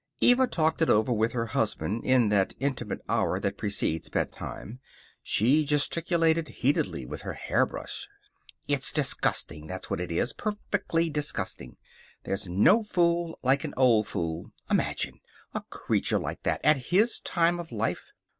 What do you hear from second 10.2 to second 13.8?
Perfectly disgusting. There's no fool like an